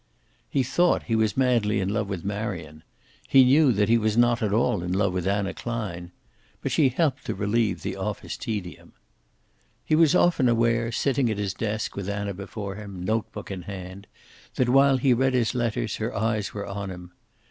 [0.49, 2.81] He thought he was madly in love with Marion.
[3.29, 6.11] He knew that he was not at all in love with Anna Klein.
[6.63, 8.93] But she helped to relieve the office tedium.
[9.85, 14.07] He was often aware, sitting at his desk, with Anna before him, notebook in hand,
[14.55, 17.11] that while he read his letters her eyes were on him.